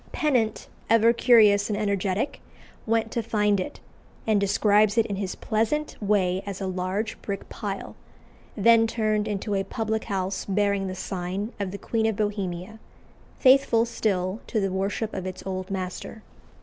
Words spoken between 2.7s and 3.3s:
went to